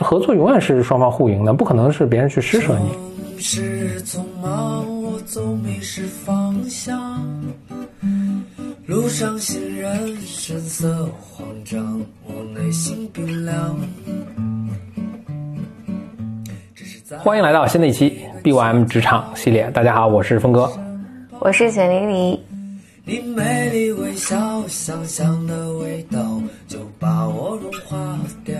[0.00, 3.40] 合作永远是双方互赢的，不可能是别人去施舍你。
[3.40, 7.22] 是匆忙，我总迷失方向。
[8.86, 13.76] 路上行人神色慌张，我内心冰凉。
[17.18, 19.70] 欢迎来到新的一期 BYM 职场系列。
[19.72, 20.70] 大家好，我是峰哥，
[21.38, 22.40] 我是简丽丽。
[23.04, 28.56] 你美丽微笑，香香的味道就把我融化掉。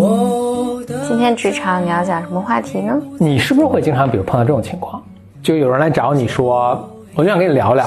[0.00, 2.98] 我的今天职场你要讲什么话题呢？
[3.18, 5.02] 你是不是会经常比如碰到这种情况，
[5.42, 7.86] 就有人来找你说，我就想跟你聊聊，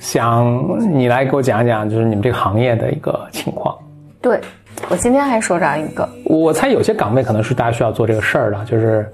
[0.00, 0.56] 想
[0.90, 3.76] 你来给我讲讲，就是你们这个行业的一个情况。
[4.22, 4.40] 对，
[4.88, 6.08] 我今天还收着一个。
[6.24, 9.06] 我猜有些岗位可能是大家需要做这个事儿的，就是，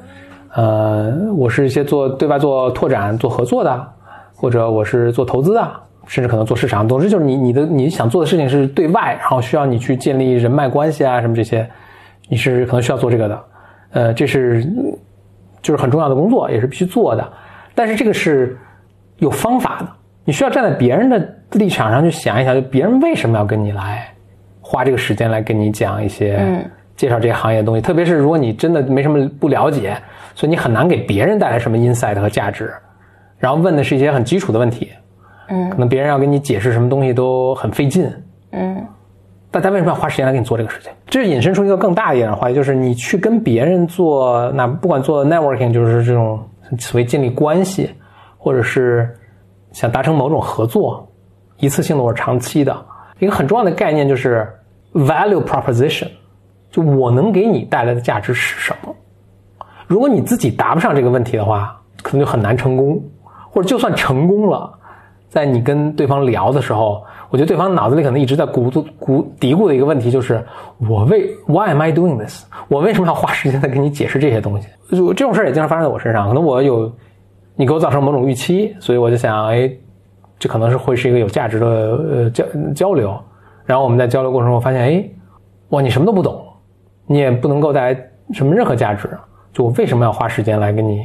[0.54, 3.84] 呃，我是一些做对外做拓展、做合作的，
[4.36, 5.68] 或者我是做投资的，
[6.06, 6.86] 甚至可能做市场。
[6.86, 11.68] 总之就是你你的你想做的事情是对外，然后需要你去建立人脉关系啊什么这些。
[12.28, 13.44] 你是可能需要做这个的，
[13.90, 14.64] 呃，这是
[15.60, 17.32] 就是很重要的工作，也是必须做的。
[17.74, 18.58] 但是这个是
[19.18, 19.88] 有方法的，
[20.24, 24.06] 你需要站在别人的立场上去想一想，就别人为什么要跟你来
[24.60, 26.64] 花这个时间来跟你讲一些
[26.96, 27.80] 介绍这些行业的东西。
[27.80, 29.96] 特别是如果你真的没什么不了解，
[30.34, 32.72] 所以你很难给别人带来什么 insight 和价值。
[33.38, 34.90] 然后问的是一些很基础的问题，
[35.48, 38.10] 嗯，可能别人要跟你解释什么东西都很费劲，
[38.52, 38.86] 嗯。
[39.52, 40.90] 大家为什么要花时间来给你做这个事情？
[41.06, 46.42] 这引申出一个更大一点的话题，就是你去跟别人做，那不管做 networking，就是这种
[46.78, 47.90] 所谓建立关系，
[48.38, 49.14] 或者是
[49.70, 51.06] 想达成某种合作，
[51.58, 52.74] 一次性的或者长期的，
[53.18, 54.50] 一个很重要的概念就是
[54.94, 56.08] value proposition，
[56.70, 58.94] 就我能给你带来的价值是什么？
[59.86, 62.98] 如果你自己答不上这个问题的话，可能就很难成功，
[63.50, 64.72] 或者就算成功了，
[65.28, 67.04] 在你跟对方聊的时候。
[67.32, 70.44] 我觉得对方脑子里可能一直在鼓、鼓嘀咕的一个问题就是：
[70.86, 72.44] 我为 Why am I doing this？
[72.68, 74.68] 我为什么要花时间在给你解释这些东西？
[74.90, 76.28] 就这种事儿也经常发生在我身上。
[76.28, 76.92] 可能我有
[77.56, 79.72] 你给我造成某种预期，所以我就想，哎，
[80.38, 82.44] 这可能是会是一个有价值的呃交
[82.74, 83.18] 交流。
[83.64, 85.10] 然后我们在交流过程中发现，哎，
[85.70, 86.38] 哇，你什么都不懂，
[87.06, 89.08] 你也不能够带来什么任何价值。
[89.54, 91.00] 就我为什么要花时间来跟你？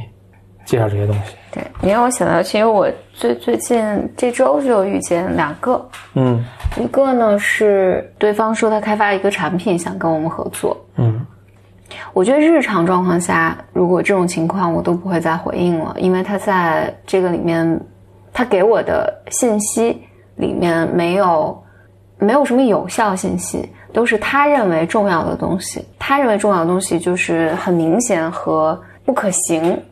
[0.68, 6.44] 介绍这些东西，对，你让我想到，其实我最最近这周就遇见两个，嗯，
[6.78, 11.24] 一个呢是对方说他开发一个产品想跟我们合作，嗯，
[12.12, 17.80] 我觉得日常状况下，如果这种情况我都不会再回应了，因为他在这个里面，
[18.30, 19.98] 他给我的信息
[20.36, 21.58] 里面没有
[22.18, 29.82] 没有什么有效信息，都是他认为重要的东西，他认为重要的东西就是很明显和不可行。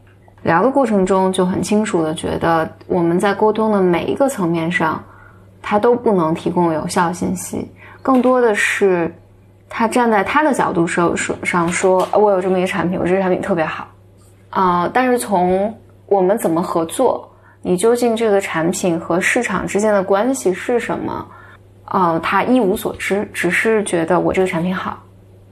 [0.47, 5.03] 聊的过程中就很清楚的觉得，我们在沟通的每一个层面上，
[5.61, 7.69] 他都不能提供有效信息。
[8.01, 9.13] 更多的是，
[9.69, 13.89] 他站在他的角度上说上说，我有这么一个产品，我这个产品特别好，
[14.51, 15.77] 啊，但是从
[16.07, 17.29] 我们怎么合作，
[17.61, 21.27] 你究竟这个产品和市场之间的关系是什么，
[21.87, 24.97] 啊，他一无所知，只是觉得我这个产品好，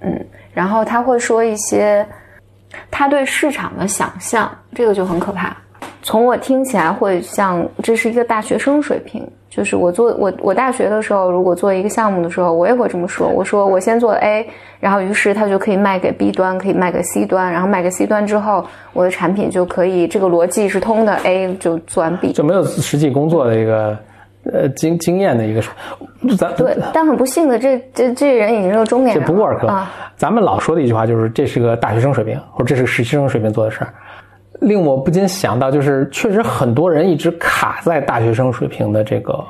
[0.03, 2.07] 嗯，然后他会说一些。
[2.91, 5.57] 他对市场的想象，这个就很可怕。
[6.03, 9.27] 从我听起来，会像这是一个大学生水平。
[9.49, 13.29] 就是我做我我大学的时候，如果做一个项目的时候，我也会这么说。
[13.29, 14.45] 我说我先做 A，
[14.81, 23.97] 然后于是他就可以卖给 B 端，可以卖给 C 端，然后卖给 C 端之后，我的产品就可以这个逻辑是通的，A 就做完 B，就没有实际工作的一个。
[24.53, 25.63] 呃，经经验的一个，
[26.37, 29.91] 咱对，但很不幸的，这这这人已经是中年人，这不 work 了。
[30.17, 33.89] 咱们老说的一句话就是，这是个大学生水平，或者这是个实习生水平做的事儿，
[34.61, 39.43] 令我不禁想到，就是确实很多人一直卡在大学生水平的这个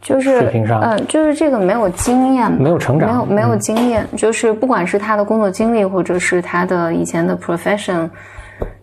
[0.00, 8.08] 就是水平上，嗯，就是这个没有经验，没有成长，没有没有经验，就是不管是他的工作经历，或者是他的以前的 profession，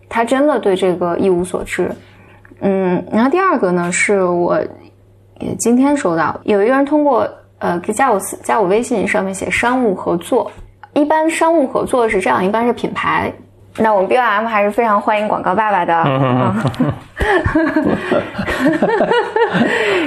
[0.08, 1.90] 他真的对这个一无所知。
[2.60, 4.56] 嗯，然后第二个呢，是我。
[5.38, 7.28] 也今天收到有一个人通过
[7.58, 10.50] 呃加我加我微信上面写商务合作，
[10.94, 13.32] 一般商务合作是这样，一般是品牌。
[13.80, 15.94] 那我们 B O M 还是非常欢迎广告爸爸的。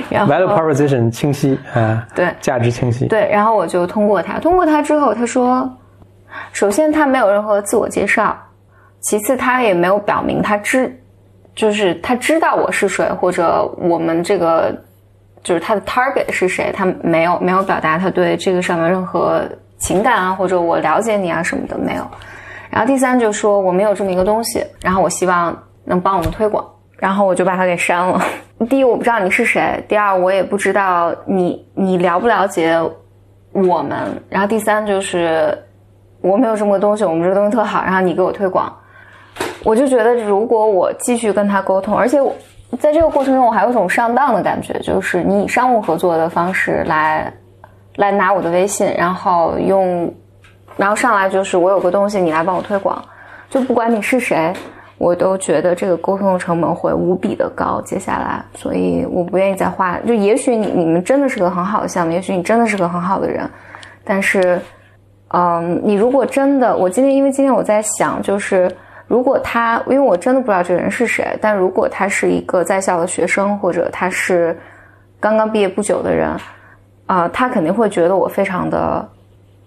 [0.10, 3.08] 然后 value proposition 清晰啊，对，价值清晰。
[3.08, 5.72] 对，然后我就通过他，通过他之后，他说，
[6.52, 8.38] 首先他没有任何自我介绍，
[9.00, 10.94] 其次他也没有表明他知，
[11.56, 14.76] 就是他知道我是谁，或者我们这个。
[15.44, 16.72] 就是他的 target 是谁？
[16.72, 19.42] 他没有没有表达他对这个上面任何
[19.78, 22.06] 情感啊，或者我了解你啊什么的没有。
[22.70, 26.66] 然后第三就是说我没有这么一个东西，然后我希望能帮我们推广，
[26.98, 28.22] 然后我就把他给删了。
[28.70, 32.80] 第一我不知道你是谁，第二我也不知道你你了不了解
[33.52, 35.58] 我们，然后第三就是
[36.22, 38.72] 我没有这么个东西，我们这个东西特好，然后你给我推广，
[39.64, 42.34] 我就觉得如果我继续跟他沟通，而且我
[42.80, 47.32] 在这个过程中我还有一种上当的感觉，就是你以商务合作的方式来
[47.96, 50.12] 来拿我的微信，然后用，
[50.78, 53.04] 然后上来就是我有个东西你来帮我推广，
[53.50, 54.54] 就不管你是谁。
[54.98, 59.98] 我都觉得这个沟通的成本会无比的高，接下来，所以我不愿意再花。
[60.06, 63.50] 就也许你你们真的是个很好的项目，也许你真的是个很好的人，
[64.04, 64.62] 但是，
[65.30, 68.72] 嗯，你如果真的，我今天因为今天我在想，就是
[69.12, 74.58] 如果他，因为我真的不知道这个人是谁，但如果他是一个在校的学生，或者他是
[75.20, 76.30] 刚刚毕业不久的人，
[77.08, 79.06] 啊，他肯定会觉得我非常的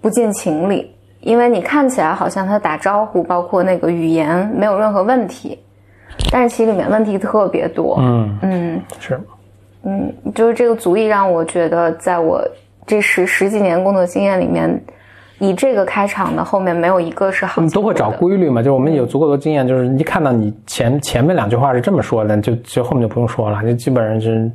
[0.01, 0.91] 不近情理。
[1.21, 5.63] 因为你看起来好像他打招呼，包括那个语言没有任何问题，
[6.33, 7.99] 但是其实里面问题特别多。
[8.01, 9.21] 嗯嗯，是，
[9.83, 12.43] 嗯，就是这个足以让我觉得，在我
[12.87, 14.83] 这十十几年工作经验里面，
[15.39, 17.63] 以这个开场的后面没有一个是好。
[17.73, 18.63] 都会找规律嘛？
[18.63, 24.51] 就是我们有足够的经验，就是一看到你前前面两句话是这么说的，就就后面就不用说了，就基本上是，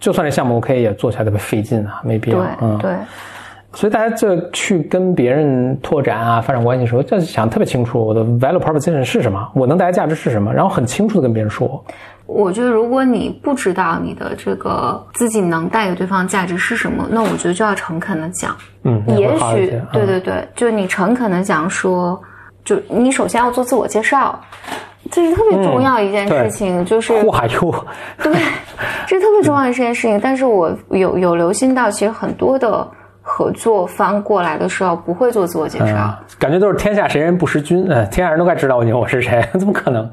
[0.00, 2.38] 就算这项目 OK 也做起来特别费劲啊，没必要。
[2.38, 2.96] 对对。
[3.74, 11.84] 所以大家就去跟别人拓展啊、发展关系的时候，就想特别清楚我的 value proposition 是什么，我能带来价值是什么，然后很清楚的跟别人说。
[12.26, 18.56] 我觉得如果你不知道你的这个自己能带给对方价值是什么，那我觉得就要诚恳的讲。
[18.82, 22.20] 嗯，也许对对对，就你诚恳的讲说，
[22.64, 24.38] 就你首先要做自我介绍，
[25.10, 27.86] 这是特别重要一件事情，就是哇哟，
[28.22, 28.32] 对，
[29.06, 30.20] 这是特别重要的一件事情。
[30.20, 32.86] 但是我有有留心到，其实很多的。
[33.28, 40.08] 合作方过来的时候不会做自我介绍，感觉都是天下谁人不识君，嗯，天下人都该知道你我是谁， 怎么可能？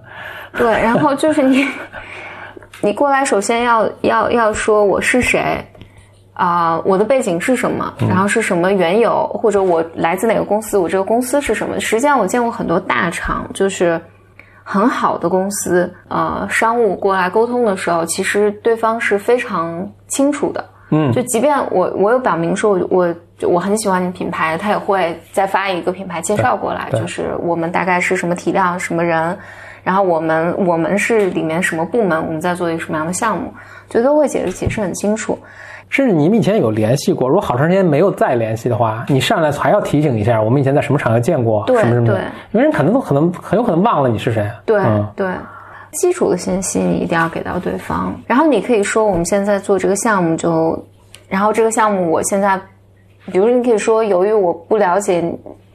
[0.57, 1.67] 对，然后就是你，
[2.81, 5.63] 你过来首先要要要说我是谁，
[6.33, 11.79] 啊，我的背景是什么，然后是什么缘由，或者我来自哪个公司，我这个公司是什么？
[11.79, 13.99] 实际上我见过很多大厂，就是
[14.63, 20.63] 很好的公司，呃，商务过来沟通的时候，其实对方是非常清楚的。
[20.91, 29.35] 嗯，就即便我我有表明说，我我很喜欢你品牌，他也会再发一个品牌介绍过来，就是我们大概是什么体量、什么人，
[29.83, 33.53] 然后我们我们是里面什么部门，我们在做一个什么样的项目，
[33.89, 35.37] 就都会解释解释很清楚。
[35.89, 42.17] 甚至你们以前有联系过，如果好长时间没有再联系的话，你上来还要提醒一下，我们以前在什么场合见过，什么什么，
[42.51, 44.49] 因为人可能都可能很有可能忘了你是谁。
[44.65, 44.81] 对
[45.15, 45.27] 对。
[45.91, 50.75] 基础的信息你一定要给到对方，然后你可以说我们现在做这个项目就，
[51.29, 52.59] 然后这个项目我现在，
[53.31, 55.23] 比如你可以说由于我不了解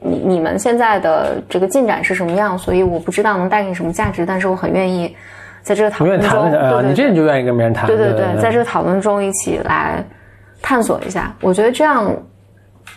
[0.00, 5.14] 你你们现在的这个进展是什么样，所以我不知道能带给你什么价值，但是我很愿意
[5.62, 6.50] 在这个讨论中，
[6.88, 10.04] 你这你就愿意跟别人谈，对对对，在这个讨论中一起来
[10.62, 12.10] 探索一下，我觉得这样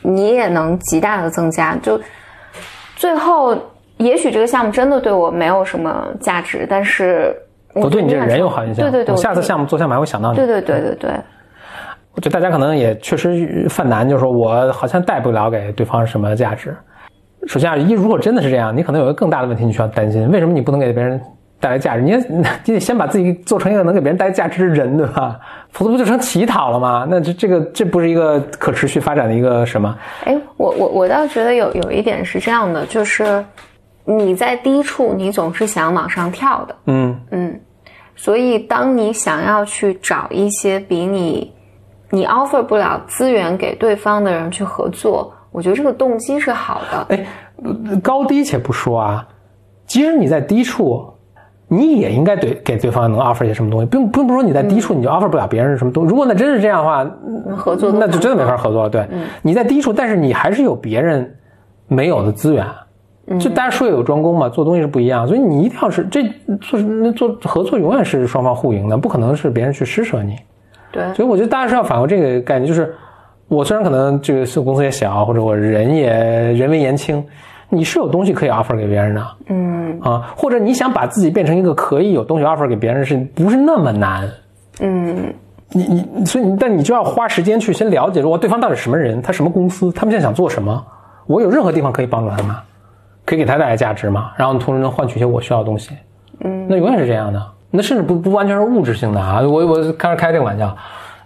[0.01, 1.99] 你也能极大的增加，就
[2.95, 3.57] 最后。
[3.97, 7.35] 也许这个项目真的对我没有什么价值，但是
[7.75, 8.89] 我对你这个人有好印象。
[8.89, 10.37] 对对对，下次项目做项目还会想到你。
[10.37, 11.11] 对对对对对。
[12.15, 16.75] 我觉得大家可能也确实犯难，就是说我好像带不了给对方什么价值。
[17.47, 21.19] 首先啊，一如果真的是这样，你可能有一个更大的问题你需要担心：为什么你不能给别人
[21.59, 22.01] 带来价值？
[22.01, 22.11] 你
[22.65, 25.39] 你得先把自己做成一个能给别人带来价值的人，对吧？
[25.71, 27.07] 否则不就成乞讨了吗？
[27.09, 29.97] 那这这个这不是一个可持续发展的一个什么？
[30.25, 33.43] 哎，我我我倒觉得有有一点是这样的，就是。
[34.03, 37.59] 你在低处，你总是想往上跳的，嗯嗯，
[38.15, 41.53] 所以当你想要去找一些比你
[42.09, 47.15] 你 offer 不了资源给对方的人去合作，我觉得这个动机是好的。
[47.15, 47.25] 哎，
[48.01, 49.27] 高低且不说啊，
[49.85, 51.07] 即使你在低处，
[51.67, 56.09] 你也应该对给对方能 offer 些什么东西，并并不是说你在低处你就 offer 不了别人什么东西。
[56.09, 57.09] 如果那真是这样的话，
[57.55, 58.89] 合作那就真的没法合作了。
[58.89, 59.07] 对，
[59.41, 61.35] 你在低处，但是你还是有别人
[61.87, 62.65] 没有的资源。
[63.39, 66.23] 就大家术业有专攻嘛，做东西是不一样，所以你一定要是这
[66.59, 70.35] 做那做合作永远是双方互赢的，不可能是别人去施舍你。
[70.91, 72.93] 对，所以我觉得大家是要反过这个概念，就是
[73.51, 76.09] 我虽然可能这个公司也小，或者我人也
[76.53, 77.21] 人微言轻，
[77.67, 84.25] 你是有东西可以 offer 给别人的，嗯啊，或者你想把自己变成一个可以有东西 offer 给别人，是不是那么难？
[84.79, 85.33] 嗯，
[85.71, 90.81] 你你所以你但你就要花时间去先了解，我对方到底什么人，他什么公司，他们现在想做什么，
[91.27, 92.55] 我有任何地方可以帮助他们。
[93.25, 94.31] 可以给他带来价值嘛？
[94.37, 95.91] 然后同时能换取一些我需要的东西。
[96.39, 97.45] 嗯，那永远是这样的。
[97.69, 99.41] 那甚至不不完全是物质性的啊！
[99.41, 100.75] 我我开始开这个玩笑。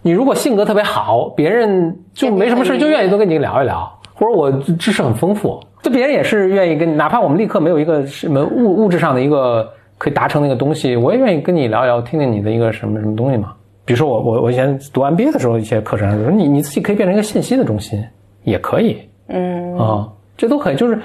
[0.06, 13.54] 你如果性格特别好，别人就没什么事就愿意多跟你聊一聊，或者我知识很丰富，就别人也是愿意跟你，哪怕我们立刻没有一个什么物物质上的一个可以达成的一个东西，我也愿意跟你聊一聊，听听你的一个什么什么东西嘛。
[13.84, 18.00] 比如说我我我以前读 MBA 的时候，一些课程上说，你你自己可以变成一个信息的中心。
[18.44, 20.08] 也可以，嗯啊，
[20.38, 21.00] 这都可以，就是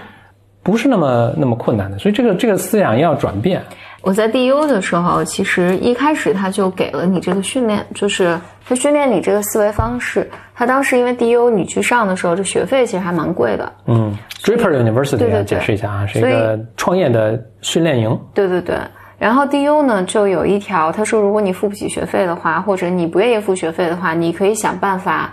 [0.62, 1.96] 不是那么那么困难的。
[1.96, 3.62] 所以这个这个思想要转变。
[4.02, 10.28] 我在 DU 的时候，其实一开始他就给了你这个训练，就是他训练你这个思维方式。
[10.54, 13.72] 他当时因为 DU 你去上的时候，这学费其实还蛮贵的。
[13.86, 18.18] 嗯，Draper University 解释一下啊，是一个创业的训练营。
[18.32, 18.76] 对对对。
[19.18, 25.30] 然后 DU 呢，就有一条，他说如果你付不起学费的话，或者你不愿意付学费的话，你可以想办法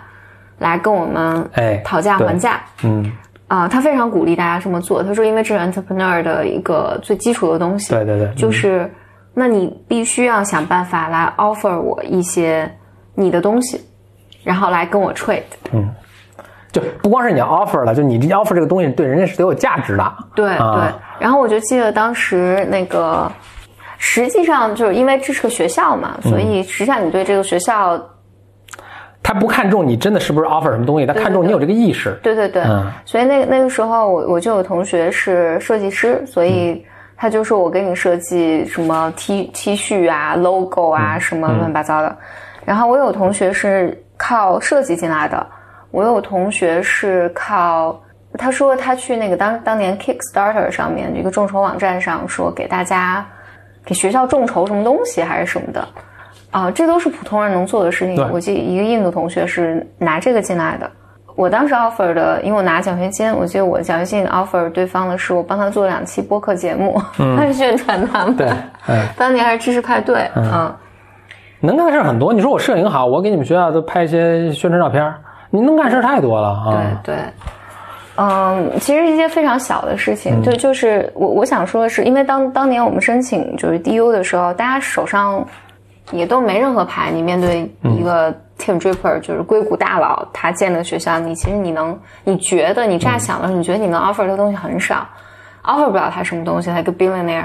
[0.58, 2.60] 来跟我们哎讨价还价。
[2.84, 3.10] 嗯。
[3.48, 5.02] 啊，他非常鼓励大家这么做。
[5.02, 7.90] 他说，因为这是 entrepreneur 的一个最基础的东西。
[7.94, 8.90] 对对对，就是，
[9.32, 12.70] 那你必须要想办法来 offer 我一些
[13.14, 13.80] 你的东西，
[14.44, 15.42] 然后来跟我 trade。
[15.72, 15.88] 嗯，
[16.70, 20.14] 就不光是你 offer 了，就你 offer 这个东西对人家是得有价值的。
[20.34, 20.92] 对对。
[21.18, 23.32] 然后我就记得当时那个，
[23.96, 27.98] 实际上就是因为这是个学校嘛，所以实际上你对这个学校。
[29.28, 32.18] 他不看重你真的是不是 offer 什么东西，他看重你有这个意识。
[32.22, 32.64] 对对对，
[33.04, 36.82] 所以那那个时候我我就有同学是设计师，所以
[37.14, 42.16] 他就说我给你设计什么 T T 恤啊、logo 啊什么乱七八糟的。
[42.64, 45.46] 然后我有同学是靠设计进来的，
[45.90, 48.00] 我有同学是靠
[48.38, 53.26] 他说他去那个当当年 Kickstarter 上面一个众筹网站上说给大家
[53.84, 55.86] 给学校众筹什么东西还是什么的。
[56.50, 58.28] 啊，这都是普通人能做的事情。
[58.32, 60.90] 我记得一个印度同学是拿这个进来的。
[61.36, 67.00] 我当时 offer 的，因为我拿奖学金，我记得我奖学金 offer 对方的是我帮他做两期播客节目，
[67.36, 68.34] 他是宣传他们。
[68.34, 68.50] 对，
[69.16, 70.74] 当年还是知识派对啊。
[71.60, 72.32] 能干的事很多。
[72.32, 75.14] 你说我摄影好，我给你们学校都拍一些宣传照片。
[75.50, 77.00] 你能干事太多了啊。
[77.04, 77.24] 对对。
[78.16, 85.46] 嗯，其实一些非常小的事情，就就是我我想说的是，因为当当年我们申请就是 DU 的时候，大家手上。
[86.12, 95.06] 也都没任何牌，你面对一个 Tim Draper，就是硅谷大佬，他建的学校，你其实你能，你觉得你乍想的时候，你觉得你能 offer 的东西很少
[95.64, 97.44] ，offer 不了他什么东西，他一个 billionaire，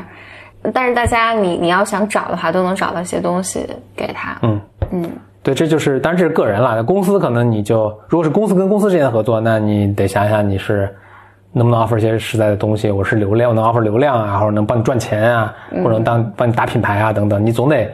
[0.74, 4.38] 但是大家你你要想找的话，都能找到一些东西给他。
[4.42, 5.12] 嗯嗯，
[5.44, 10.90] 对，这就是当然这是个人了，公司可能你就如果是公司跟公司之间的合作，那你得想想你是
[11.52, 17.88] 能不能 offer 一些实在的东西，我是流量，我能 offer 流量啊，或者能帮你赚钱啊，或者能当帮你打品牌啊等等，你总得。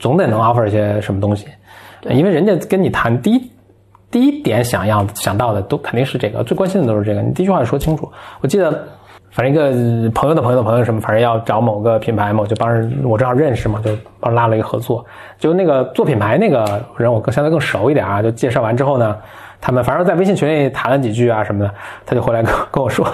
[0.00, 1.46] 总得能 offer 一些什么东西，
[2.08, 3.52] 因为人家跟你谈第一
[4.10, 7.22] 第一点想要想到的都肯定是这个，最关心的都是这个。
[7.22, 8.10] 你第一句话说清楚。
[8.40, 8.72] 我记得，
[9.30, 15.04] 反正一个朋友的朋友的朋友什么，反正要找某个品牌嘛，就帮人，我正好认识嘛，就帮拉了一个合作。
[15.38, 18.20] 就那个做品牌那个人，我更相对更熟一点啊。
[18.20, 19.16] 就介绍完之后呢，
[19.60, 23.06] 他们反正在微信群里谈了几句啊什么的，他就回来跟跟我说，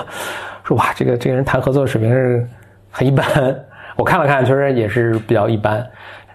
[0.64, 2.49] 说哇，这个这个人谈合作的水平是
[2.90, 3.26] 很一般。
[3.97, 5.85] 我看了看，确实也是比较一般。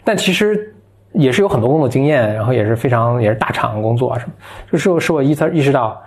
[0.03, 0.73] 但其实
[1.13, 4.31] 也是有很多工作经验，然后也是非常也是大厂工作啊什么，
[4.71, 6.01] 就是是我意识意识到，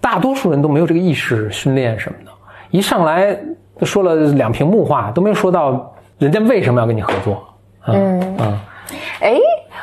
[0.00, 2.30] 大多数人都没有这个意识训练什么的，
[2.70, 3.36] 一上来
[3.78, 7.42] 就说了两屏幕话，都没有说到人家为什么要跟你合作。
[7.86, 8.60] 嗯嗯，
[9.20, 9.36] 哎，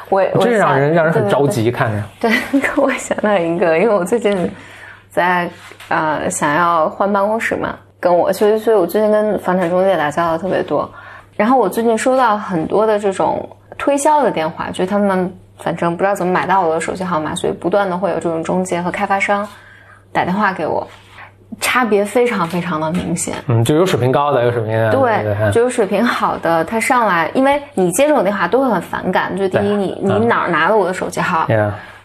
[0.10, 2.04] 我这让人让人很着急看着。
[2.22, 2.32] 对，
[2.78, 4.50] 我想到一个，因为我最近
[5.10, 5.50] 在
[5.90, 10.90] 呃想要换办公室嘛，跟我所以所以我最近跟房产中介打交道特别多。
[11.40, 19.48] 然后我最近收到很多的这种推销的电话，就是他们反正不知道怎么买到我的手机号码，所以不断的会有这种中介和开发商
[20.12, 20.86] 打电话给我，
[21.62, 23.36] 差别非常非常的明显。
[23.48, 29.34] 嗯，就有水平高的，有水平的，对，就有水平好的，他上来，因为你接这种电话都会很反感。
[29.38, 31.48] 就第一，你你哪儿拿了我的手机号？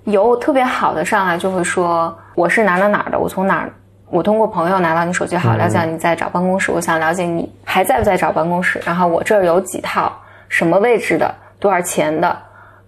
[0.05, 3.73] 有特别好的上来就会说我是哪哪哪儿的，我从哪儿。
[4.15, 6.71] 我通过朋友拿到你手机号，了解你在找办公室。
[6.71, 8.81] 我想了解你还在不在找办公室。
[8.87, 10.13] 然后我这儿有几套
[10.49, 12.39] 什么位置的，多少钱的，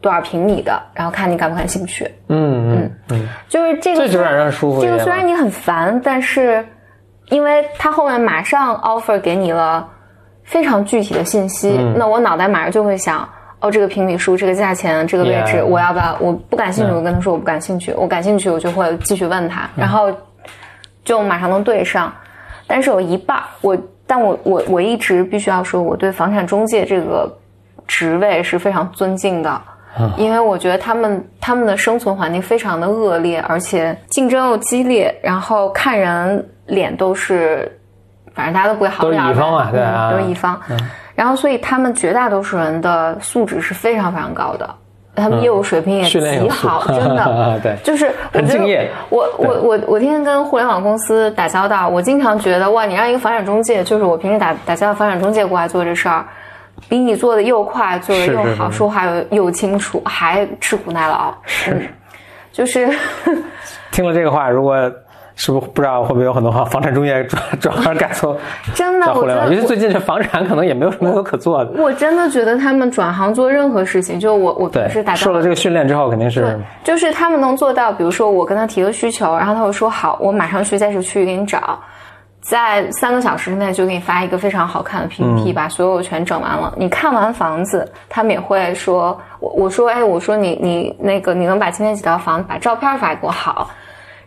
[0.01, 2.09] 多少平米的，然后看你感不感兴趣。
[2.29, 4.81] 嗯嗯嗯，就是这个，这就让人舒服。
[4.81, 6.65] 这个虽然你很烦，但是
[7.31, 9.85] 因为他后面马上 offer 给你了
[10.45, 13.29] 非常具体的信息，那我脑袋马上就会想，
[13.59, 16.17] 哦，这个平米数，这个价钱，这个位置，我要不要？
[16.21, 17.93] 我不感兴趣，我跟他说我不感兴趣。
[17.97, 20.09] 我感兴趣，我就会继续问他，然后。
[21.07, 22.13] 就马上能对上，
[22.67, 27.33] 但是有一半我，但我我我一直必须要说，我对房产中介这个
[27.87, 29.63] 职位是非常尊敬的，
[30.17, 37.71] 因为我觉得他们他们的生存环境非常的恶劣，而且竞争又激烈，然后看人脸都是，
[38.35, 40.61] 反正大家都不会好都是乙方啊，对啊，都是乙方，
[41.15, 44.69] 然后所以他们绝大多数人的素质是非常非常高的。
[45.17, 48.89] 他们业务水平也极好，真的， 对，就是很敬业。
[49.09, 56.25] 我我我我天天跟互联网公司打交道，我经常觉得哇，你让一个房产中介，就是我平时打打交道房产中介过来做这事儿，
[56.89, 61.35] 比你做的又快，做的又好，说话又又清楚，还吃苦耐劳。
[61.45, 61.89] 是，
[62.53, 62.89] 就是
[63.91, 64.77] 听了这个话，如果
[65.37, 68.37] 是不是不知道会不会有很多房房产中介转转而改做
[68.75, 71.71] 真的，在互联网，我因为最近这房产可能也没有什么可做的。
[71.81, 81.79] 我真的觉得他们转行做任何事情，就我我对平时打，受了这个训练之后，肯定是，就是他们能做到，比如说我跟他提个需求，然后他会说好，我马上去在这个区域给你找，
[82.41, 86.73] 在三个小时之内就给你发一个非常好看的 PPT，、把所有全整完了。
[86.79, 93.69] 你看完房子，他们也会说，我我说哎，我说你你那个你能把今天几套房把照片发给我好。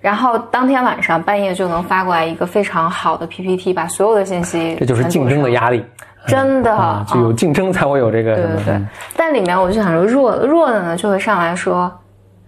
[0.02, 5.86] 然后当天晚上半夜就能发过来一个非常好的 PPT，把所有的信息这就是竞争的压力。
[6.28, 6.76] 真的。
[6.76, 8.82] 啊，就有竞争才会有这个对对对，
[9.16, 11.92] 但里面我就想说弱弱的呢，就会上来说：“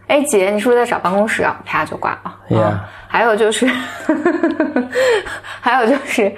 [0.08, 2.36] 哎，姐，你是不是在找办公室啊？”啪就挂了。
[2.50, 3.70] Yeah 啊还有就是，
[5.60, 6.34] 还有就是，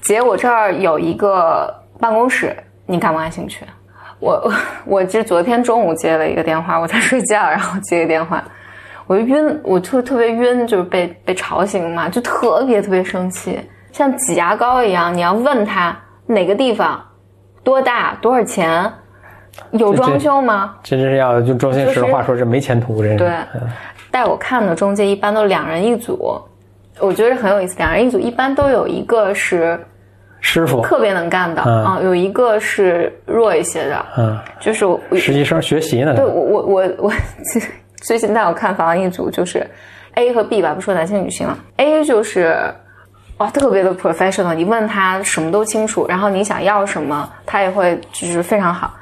[0.00, 3.64] 姐，我这儿有一个办公室，你感不感兴趣？
[4.20, 4.52] 我
[4.86, 8.40] 我这昨天中午接了一个电话，我在睡觉，然后接个电话，
[9.12, 13.60] 我就晕，我就特别晕，就是被被吵醒嘛，就特别特别生气，
[13.92, 15.14] 像挤牙膏一样。
[15.14, 16.98] 你要问他哪个地方
[17.62, 18.90] 多大多少钱，
[19.72, 20.76] 有装修吗？
[20.82, 23.30] 这真是要用周星驰的话说，这没前途，真是。
[24.10, 26.40] 带我看的中介一般都两人一组，
[26.98, 27.76] 我觉得很有意思。
[27.76, 29.78] 两人一组一般都有一个是
[30.40, 34.86] 师傅，特别能干的嗯啊、有一个是弱一些的，嗯，就是
[35.18, 36.14] 实习生学习呢。
[36.14, 37.12] 对我我我我
[38.02, 39.66] 最近带我看房一组就是
[40.14, 41.56] A 和 B 吧，不说男性女性了。
[41.76, 42.54] A 就是
[43.38, 48.92] 哇特别的 professional，你问他什么都清楚，然后你想要什么，他也会就是非常好。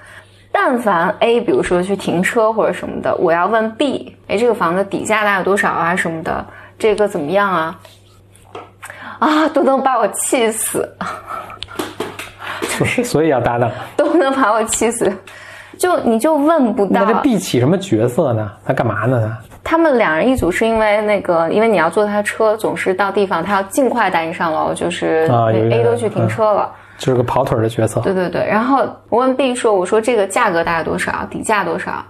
[0.52, 6.44] 但凡 A 比如说去停车或者什么的，我要问 B，哎，这个房子底价大概多少啊什么的，
[6.78, 7.78] 这个怎么样啊？
[9.18, 10.88] 啊，都能把我气死。
[12.62, 13.70] 所所以要搭档。
[13.96, 15.12] 都能把我气死。
[15.80, 18.52] 就你就问不到那这 B 起什么角色呢？
[18.66, 19.34] 他干嘛呢？
[19.64, 26.70] 他他们两人一组，是因为那个，因为你要坐他车，总是到地方，他要尽快带你上楼，就是 A 都去停车了。
[26.74, 28.00] 他就是个跑腿儿的角色。
[28.00, 31.24] 对对对，然后我问 B 说：“我说这个价格大概多少？
[31.30, 32.04] 底价多少？”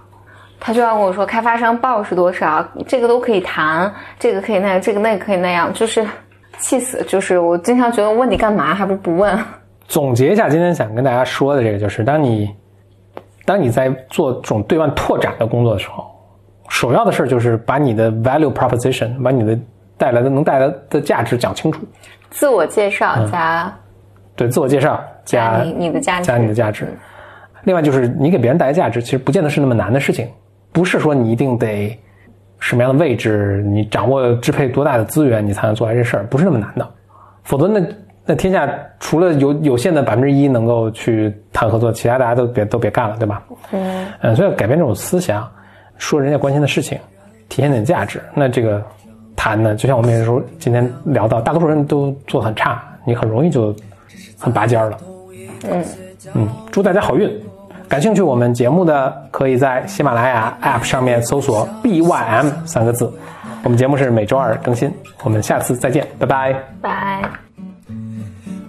[0.59, 6.05] 他就要跟我说开发商报是多少，这个都可以谈，这个可以那样，这个那个可以那样，就是
[6.57, 7.01] 气死。
[7.07, 9.39] 就是我经常觉得问你干嘛，还不如不问。
[9.87, 12.49] 总结一下今天想跟大家说的这个，就是当你
[13.51, 16.09] 当你在做这种对外拓展的工作的时候，
[16.69, 19.59] 首要的事儿就是把你的 value proposition，把你的
[19.97, 21.81] 带来的能带来的价值讲清楚。
[22.29, 23.77] 自我介绍嗯加、
[24.37, 26.87] 对，自我介绍加你的价值，加你的价值。
[27.63, 30.29] 另外就是你给别人带来价值，其实不见得是那么难的事情，
[30.71, 31.99] 不是说你一定得
[32.57, 36.89] 什么样的位置，你掌握支配多大的资源，你才能做来这事儿，不是那么难的。
[37.43, 37.85] 否则那
[38.25, 43.43] 那天下除了有有限的百分之一能够去谈合作，其他大家都别都别干了，对吧？
[43.71, 45.49] 嗯，嗯，所以要改变这种思想，
[45.97, 46.97] 说人家关心的事情，
[47.49, 48.21] 体现点价值。
[48.33, 48.81] 那这个
[49.35, 53.75] 谈呢，就像我们有时候今天聊到，大多数人都做的很差，你很容易就
[54.37, 54.97] 很拔尖儿了。
[55.69, 55.83] 嗯
[56.33, 57.29] 嗯，祝大家好运。
[57.89, 63.11] 感兴趣我们节目的，可以在喜马拉雅 App 上面搜索 BYM 三个字。
[63.63, 64.89] 我们节目是每周二更新，
[65.23, 66.55] 我们下次再见，拜拜。
[66.81, 67.50] 拜。